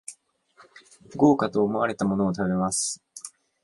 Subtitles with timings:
[1.15, 3.03] 豪華と思われたものを食べます